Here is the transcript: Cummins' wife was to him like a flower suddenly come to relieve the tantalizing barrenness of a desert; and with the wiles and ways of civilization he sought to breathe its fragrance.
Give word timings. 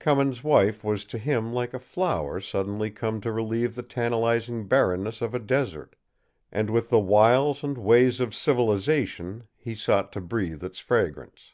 Cummins' 0.00 0.42
wife 0.42 0.82
was 0.82 1.04
to 1.04 1.18
him 1.18 1.52
like 1.52 1.72
a 1.72 1.78
flower 1.78 2.40
suddenly 2.40 2.90
come 2.90 3.20
to 3.20 3.30
relieve 3.30 3.76
the 3.76 3.84
tantalizing 3.84 4.66
barrenness 4.66 5.22
of 5.22 5.34
a 5.34 5.38
desert; 5.38 5.94
and 6.50 6.68
with 6.68 6.88
the 6.90 6.98
wiles 6.98 7.62
and 7.62 7.78
ways 7.78 8.18
of 8.18 8.34
civilization 8.34 9.46
he 9.54 9.76
sought 9.76 10.10
to 10.14 10.20
breathe 10.20 10.64
its 10.64 10.80
fragrance. 10.80 11.52